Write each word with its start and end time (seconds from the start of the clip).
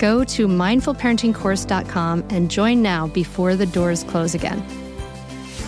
Go 0.00 0.24
to 0.24 0.48
mindfulparentingcourse.com 0.48 2.24
and 2.30 2.50
join 2.50 2.80
now 2.80 3.08
before 3.08 3.54
the 3.54 3.66
doors 3.66 4.02
close 4.02 4.34
again. 4.34 4.64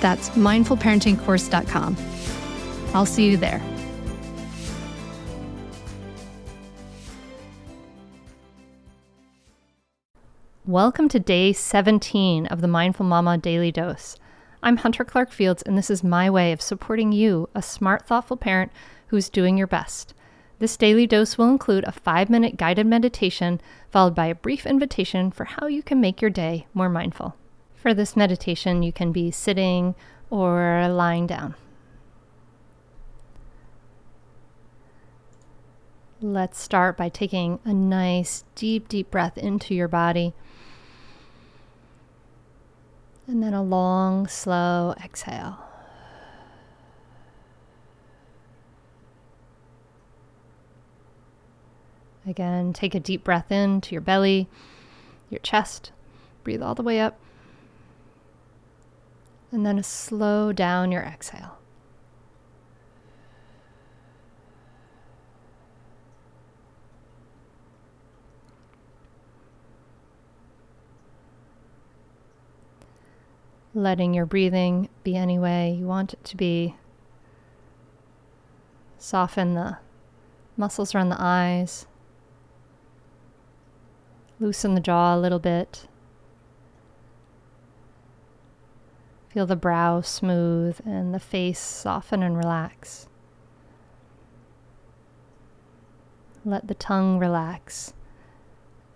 That's 0.00 0.28
mindfulparentingcourse.com. 0.30 1.96
I'll 2.92 3.06
see 3.06 3.30
you 3.30 3.38
there. 3.38 3.62
Welcome 10.66 11.08
to 11.08 11.18
day 11.18 11.54
17 11.54 12.48
of 12.48 12.60
the 12.60 12.68
Mindful 12.68 13.06
Mama 13.06 13.38
Daily 13.38 13.72
Dose. 13.72 14.18
I'm 14.62 14.76
Hunter 14.76 15.06
Clarke 15.06 15.32
Fields, 15.32 15.62
and 15.62 15.78
this 15.78 15.88
is 15.88 16.04
my 16.04 16.28
way 16.28 16.52
of 16.52 16.60
supporting 16.60 17.12
you, 17.12 17.48
a 17.54 17.62
smart, 17.62 18.06
thoughtful 18.06 18.36
parent 18.36 18.72
who's 19.06 19.30
doing 19.30 19.56
your 19.56 19.66
best. 19.66 20.12
This 20.58 20.76
daily 20.76 21.06
dose 21.06 21.38
will 21.38 21.50
include 21.50 21.84
a 21.84 21.92
five 21.92 22.28
minute 22.28 22.56
guided 22.56 22.86
meditation, 22.86 23.60
followed 23.90 24.14
by 24.14 24.26
a 24.26 24.34
brief 24.34 24.66
invitation 24.66 25.30
for 25.30 25.44
how 25.44 25.68
you 25.68 25.82
can 25.82 26.00
make 26.00 26.20
your 26.20 26.30
day 26.30 26.66
more 26.74 26.88
mindful. 26.88 27.36
For 27.76 27.94
this 27.94 28.16
meditation, 28.16 28.82
you 28.82 28.92
can 28.92 29.12
be 29.12 29.30
sitting 29.30 29.94
or 30.30 30.88
lying 30.88 31.28
down. 31.28 31.54
Let's 36.20 36.60
start 36.60 36.96
by 36.96 37.08
taking 37.08 37.60
a 37.64 37.72
nice, 37.72 38.44
deep, 38.56 38.88
deep 38.88 39.12
breath 39.12 39.38
into 39.38 39.72
your 39.76 39.86
body. 39.86 40.34
And 43.28 43.40
then 43.40 43.54
a 43.54 43.62
long, 43.62 44.26
slow 44.26 44.96
exhale. 45.04 45.67
Again, 52.28 52.74
take 52.74 52.94
a 52.94 53.00
deep 53.00 53.24
breath 53.24 53.50
in 53.50 53.80
to 53.80 53.94
your 53.94 54.02
belly, 54.02 54.48
your 55.30 55.38
chest. 55.38 55.92
Breathe 56.44 56.62
all 56.62 56.74
the 56.74 56.82
way 56.82 57.00
up. 57.00 57.18
And 59.50 59.64
then 59.64 59.82
slow 59.82 60.52
down 60.52 60.92
your 60.92 61.00
exhale. 61.02 61.56
Letting 73.72 74.12
your 74.12 74.26
breathing 74.26 74.90
be 75.02 75.16
any 75.16 75.38
way 75.38 75.72
you 75.72 75.86
want 75.86 76.12
it 76.12 76.22
to 76.24 76.36
be. 76.36 76.76
Soften 78.98 79.54
the 79.54 79.78
muscles 80.58 80.94
around 80.94 81.08
the 81.08 81.16
eyes. 81.18 81.86
Loosen 84.40 84.74
the 84.74 84.80
jaw 84.80 85.16
a 85.16 85.18
little 85.18 85.38
bit. 85.38 85.88
Feel 89.30 89.46
the 89.46 89.56
brow 89.56 90.00
smooth 90.00 90.80
and 90.84 91.12
the 91.12 91.20
face 91.20 91.58
soften 91.58 92.22
and 92.22 92.36
relax. 92.36 93.08
Let 96.44 96.68
the 96.68 96.74
tongue 96.74 97.18
relax 97.18 97.92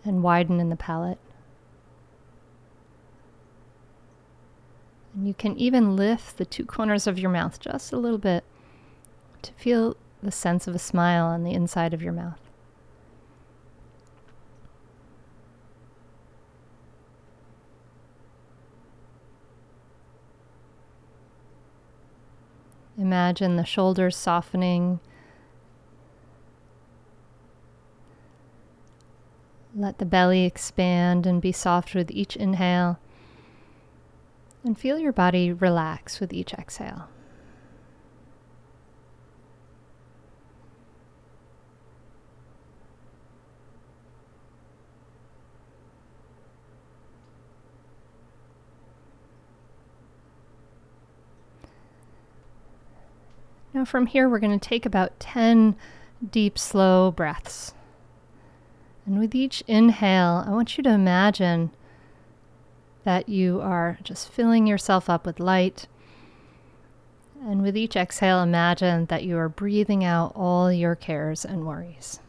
and 0.04 0.22
widen 0.22 0.60
in 0.60 0.70
the 0.70 0.76
palate. 0.76 1.18
And 5.14 5.28
you 5.28 5.34
can 5.34 5.56
even 5.58 5.96
lift 5.96 6.38
the 6.38 6.44
two 6.44 6.64
corners 6.64 7.06
of 7.06 7.18
your 7.18 7.30
mouth 7.30 7.60
just 7.60 7.92
a 7.92 7.98
little 7.98 8.18
bit 8.18 8.44
to 9.42 9.52
feel 9.54 9.96
the 10.22 10.32
sense 10.32 10.66
of 10.66 10.74
a 10.74 10.78
smile 10.78 11.26
on 11.26 11.44
the 11.44 11.52
inside 11.52 11.92
of 11.92 12.02
your 12.02 12.12
mouth. 12.12 12.41
Imagine 23.12 23.56
the 23.56 23.64
shoulders 23.66 24.16
softening. 24.16 24.98
Let 29.76 29.98
the 29.98 30.06
belly 30.06 30.46
expand 30.46 31.26
and 31.26 31.42
be 31.42 31.52
soft 31.52 31.94
with 31.94 32.10
each 32.10 32.36
inhale. 32.36 32.98
And 34.64 34.78
feel 34.78 34.98
your 34.98 35.12
body 35.12 35.52
relax 35.52 36.20
with 36.20 36.32
each 36.32 36.54
exhale. 36.54 37.10
Now, 53.74 53.84
from 53.84 54.06
here, 54.06 54.28
we're 54.28 54.38
going 54.38 54.58
to 54.58 54.68
take 54.68 54.84
about 54.84 55.18
10 55.18 55.76
deep, 56.30 56.58
slow 56.58 57.10
breaths. 57.10 57.72
And 59.06 59.18
with 59.18 59.34
each 59.34 59.62
inhale, 59.66 60.44
I 60.46 60.50
want 60.50 60.76
you 60.76 60.84
to 60.84 60.90
imagine 60.90 61.70
that 63.04 63.28
you 63.28 63.60
are 63.60 63.98
just 64.04 64.28
filling 64.28 64.66
yourself 64.66 65.10
up 65.10 65.26
with 65.26 65.40
light. 65.40 65.88
And 67.40 67.62
with 67.62 67.76
each 67.76 67.96
exhale, 67.96 68.40
imagine 68.40 69.06
that 69.06 69.24
you 69.24 69.36
are 69.38 69.48
breathing 69.48 70.04
out 70.04 70.32
all 70.36 70.70
your 70.70 70.94
cares 70.94 71.44
and 71.44 71.66
worries. 71.66 72.20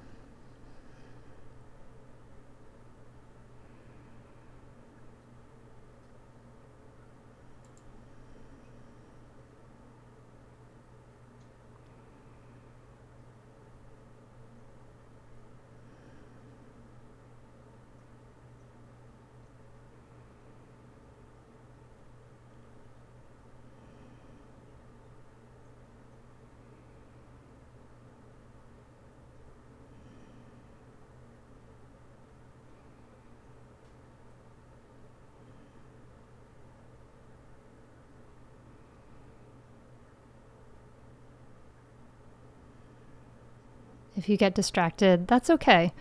If 44.16 44.30
you 44.30 44.38
get 44.38 44.54
distracted, 44.54 45.28
that's 45.28 45.50
okay. 45.50 45.92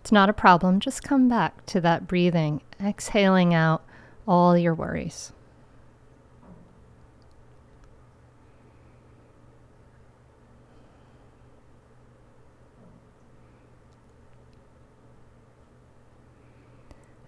It's 0.00 0.10
not 0.12 0.28
a 0.28 0.32
problem. 0.32 0.80
Just 0.80 1.04
come 1.04 1.28
back 1.28 1.64
to 1.66 1.80
that 1.80 2.08
breathing, 2.08 2.60
exhaling 2.80 3.54
out 3.54 3.84
all 4.26 4.58
your 4.58 4.74
worries. 4.74 5.32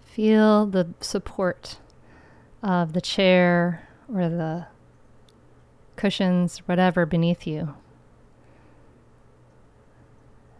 Feel 0.03 0.65
the 0.65 0.93
support 1.01 1.77
of 2.63 2.93
the 2.93 3.01
chair 3.01 3.87
or 4.13 4.29
the 4.29 4.67
cushions, 5.95 6.59
whatever 6.59 7.05
beneath 7.05 7.45
you. 7.45 7.75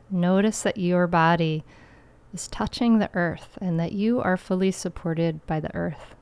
Notice 0.09 0.61
that 0.63 0.77
your 0.77 1.07
body 1.07 1.63
is 2.33 2.47
touching 2.47 2.99
the 2.99 3.09
earth 3.13 3.57
and 3.61 3.79
that 3.79 3.91
you 3.91 4.21
are 4.21 4.37
fully 4.37 4.71
supported 4.71 5.45
by 5.47 5.59
the 5.59 5.73
earth. 5.75 6.15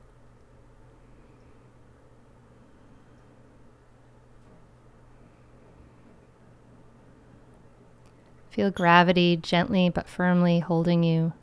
Feel 8.49 8.69
gravity 8.69 9.35
gently 9.35 9.89
but 9.89 10.07
firmly 10.07 10.59
holding 10.59 11.01
you. 11.03 11.33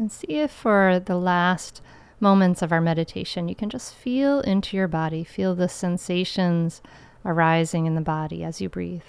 see 0.11 0.39
if 0.39 0.51
for 0.51 1.01
the 1.03 1.17
last 1.17 1.81
moments 2.19 2.61
of 2.61 2.71
our 2.71 2.81
meditation, 2.81 3.47
you 3.47 3.55
can 3.55 3.69
just 3.69 3.93
feel 3.95 4.41
into 4.41 4.77
your 4.77 4.87
body, 4.87 5.23
feel 5.23 5.55
the 5.55 5.69
sensations 5.69 6.81
arising 7.25 7.85
in 7.85 7.95
the 7.95 8.01
body 8.01 8.43
as 8.43 8.61
you 8.61 8.69
breathe. 8.69 9.03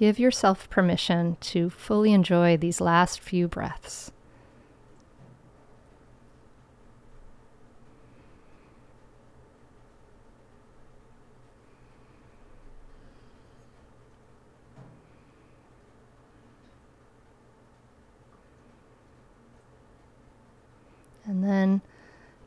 Give 0.00 0.18
yourself 0.18 0.70
permission 0.70 1.36
to 1.40 1.68
fully 1.68 2.14
enjoy 2.14 2.56
these 2.56 2.80
last 2.80 3.20
few 3.20 3.46
breaths. 3.46 4.10
And 21.26 21.44
then 21.44 21.82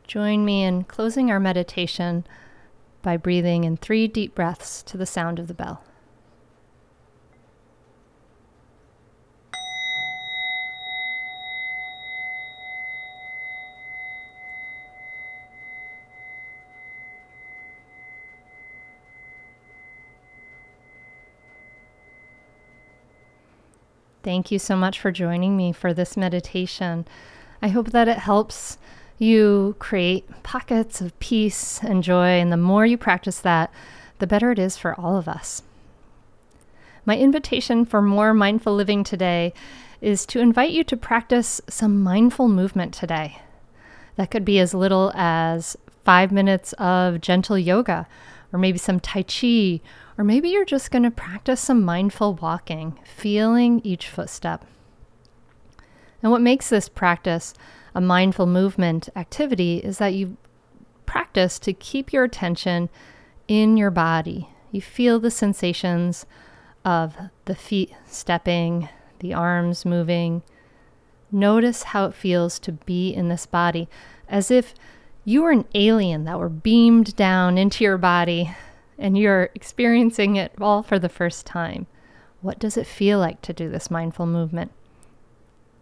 join 0.07 0.44
me 0.44 0.63
in 0.63 0.85
closing 0.85 1.29
our 1.29 1.39
meditation 1.39 2.25
by 3.03 3.15
breathing 3.15 3.63
in 3.63 3.77
three 3.77 4.07
deep 4.07 4.33
breaths 4.33 4.81
to 4.81 4.97
the 4.97 5.05
sound 5.05 5.38
of 5.38 5.47
the 5.47 5.53
bell. 5.53 5.83
Thank 24.24 24.52
you 24.52 24.60
so 24.60 24.78
much 24.78 25.02
for 25.02 25.12
joining 25.12 25.58
me 25.58 25.74
for 25.74 25.94
this 25.94 26.16
meditation. 26.16 27.06
I 27.62 27.68
hope 27.68 27.92
that 27.92 28.08
it 28.08 28.20
helps 28.20 28.78
you 29.18 29.75
create 29.80 30.44
pockets 30.44 31.02
of 31.02 31.18
peace 31.20 31.84
and 31.84 32.02
joy. 32.02 32.40
And 32.40 32.50
the 32.50 32.58
more 32.58 32.86
you 32.86 32.98
practice 32.98 33.40
that, 33.42 33.70
the 34.20 34.28
better 34.28 34.52
it 34.52 34.60
is 34.60 34.78
for 34.78 34.98
all 34.98 35.18
of 35.18 35.28
us. 35.28 35.62
My 37.06 37.18
invitation 37.18 37.84
for 37.84 38.02
more 38.02 38.34
mindful 38.34 38.74
living 38.74 39.04
today 39.04 39.54
is 40.00 40.25
to 40.28 40.40
invite 40.40 40.72
you 40.72 40.86
to 40.86 40.96
practice 40.96 41.60
some 41.68 42.02
mindful 42.02 42.48
movement 42.48 42.94
today. 42.94 43.42
That 44.16 44.31
could 44.31 44.46
be 44.46 44.58
as 44.60 44.74
little 44.74 45.12
as 45.16 45.75
five 46.03 46.31
minutes 46.31 46.73
of 46.73 47.21
gentle 47.21 47.57
yoga, 47.57 48.07
or 48.51 48.59
maybe 48.59 48.77
some 48.77 49.00
Tai 49.00 49.23
Chi, 49.23 49.81
or 50.17 50.23
maybe 50.23 50.50
you're 50.50 50.65
just 50.65 50.91
going 50.91 51.03
to 51.03 51.11
practice 51.11 51.61
some 51.61 51.83
mindful 51.83 52.35
walking, 52.35 53.00
feeling 53.03 53.81
each 53.83 54.07
footstep. 54.07 54.65
And 56.21 56.31
what 56.31 56.41
makes 56.41 56.69
this 56.69 56.88
practice 56.88 57.53
a 57.95 58.01
mindful 58.01 58.45
movement 58.45 59.09
activity 59.15 59.77
is 59.77 59.97
that 59.97 60.13
you 60.13 60.38
practice 61.05 61.59
to 61.59 61.73
keep 61.73 62.13
your 62.13 62.23
attention 62.23 62.89
in 63.47 63.77
your 63.77 63.91
body. 63.91 64.50
You 64.71 64.81
feel 64.81 65.19
the 65.19 65.31
sensations 65.31 66.25
of 66.85 67.15
the 67.45 67.55
feet 67.55 67.94
stepping, 68.07 68.89
the 69.19 69.33
arms 69.33 69.85
moving. 69.85 70.44
Notice 71.31 71.83
how 71.83 72.05
it 72.05 72.13
feels 72.13 72.59
to 72.59 72.71
be 72.71 73.13
in 73.13 73.27
this 73.29 73.45
body, 73.45 73.89
as 74.27 74.50
if 74.50 74.74
you 75.25 75.44
are 75.46 75.51
an 75.51 75.65
alien 75.74 76.25
that 76.25 76.39
were 76.39 76.50
beamed 76.50 77.15
down 77.15 77.58
into 77.58 77.84
your 77.84 77.98
body 77.98 78.53
and 78.98 79.18
you're 79.18 79.50
experiencing 79.56 80.36
it 80.36 80.53
all 80.60 80.84
for 80.84 81.00
the 81.00 81.10
first 81.10 81.46
time. 81.46 81.88
What 82.42 82.60
does 82.60 82.77
it 82.77 82.88
feel 82.88 83.20
like 83.20 83.42
to 83.44 83.53
do 83.53 83.70
this 83.70 83.89
mindful 83.89 84.25
movement? 84.25 84.72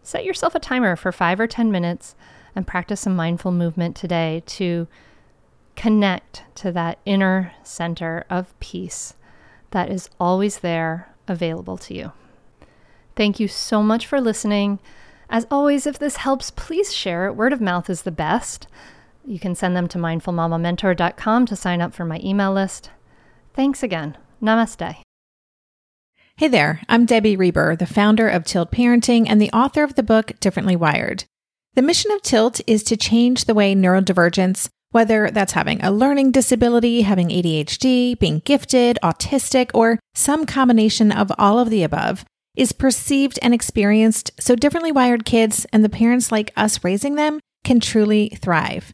Set 0.03 0.25
yourself 0.25 0.55
a 0.55 0.59
timer 0.59 0.95
for 0.95 1.11
five 1.11 1.39
or 1.39 1.47
10 1.47 1.71
minutes 1.71 2.15
and 2.55 2.67
practice 2.67 3.01
some 3.01 3.15
mindful 3.15 3.51
movement 3.51 3.95
today 3.95 4.43
to 4.45 4.87
connect 5.75 6.43
to 6.55 6.71
that 6.71 6.99
inner 7.05 7.53
center 7.63 8.25
of 8.29 8.57
peace 8.59 9.15
that 9.71 9.89
is 9.89 10.09
always 10.19 10.59
there 10.59 11.09
available 11.27 11.77
to 11.77 11.93
you. 11.93 12.11
Thank 13.15 13.39
you 13.39 13.47
so 13.47 13.81
much 13.81 14.05
for 14.05 14.21
listening. 14.21 14.79
As 15.29 15.47
always, 15.49 15.87
if 15.87 15.97
this 15.97 16.17
helps, 16.17 16.51
please 16.51 16.93
share 16.93 17.27
it. 17.27 17.33
Word 17.33 17.53
of 17.53 17.61
mouth 17.61 17.89
is 17.89 18.03
the 18.03 18.11
best. 18.11 18.67
You 19.25 19.39
can 19.39 19.55
send 19.55 19.75
them 19.75 19.87
to 19.89 19.97
mindfulmamamentor.com 19.97 21.45
to 21.45 21.55
sign 21.55 21.81
up 21.81 21.93
for 21.93 22.05
my 22.05 22.19
email 22.23 22.51
list. 22.53 22.89
Thanks 23.53 23.83
again. 23.83 24.17
Namaste. 24.41 24.95
Hey 26.37 26.47
there, 26.47 26.81
I'm 26.89 27.05
Debbie 27.05 27.35
Reber, 27.35 27.75
the 27.75 27.85
founder 27.85 28.27
of 28.27 28.45
Tilt 28.45 28.71
Parenting 28.71 29.27
and 29.29 29.39
the 29.39 29.51
author 29.51 29.83
of 29.83 29.93
the 29.93 30.01
book 30.01 30.39
Differently 30.39 30.75
Wired. 30.75 31.25
The 31.75 31.83
mission 31.83 32.09
of 32.11 32.23
Tilt 32.23 32.61
is 32.65 32.83
to 32.83 32.97
change 32.97 33.45
the 33.45 33.53
way 33.53 33.75
neurodivergence, 33.75 34.67
whether 34.89 35.29
that's 35.29 35.53
having 35.53 35.83
a 35.83 35.91
learning 35.91 36.31
disability, 36.31 37.03
having 37.03 37.29
ADHD, 37.29 38.17
being 38.17 38.39
gifted, 38.39 38.97
autistic, 39.03 39.69
or 39.73 39.99
some 40.15 40.45
combination 40.45 41.11
of 41.11 41.31
all 41.37 41.59
of 41.59 41.69
the 41.69 41.83
above, 41.83 42.25
is 42.55 42.71
perceived 42.71 43.37
and 43.41 43.53
experienced 43.53 44.31
so 44.39 44.55
differently 44.55 44.91
wired 44.91 45.25
kids 45.25 45.65
and 45.71 45.83
the 45.83 45.89
parents 45.89 46.31
like 46.31 46.51
us 46.57 46.83
raising 46.83 47.15
them 47.15 47.39
can 47.63 47.79
truly 47.79 48.29
thrive. 48.41 48.93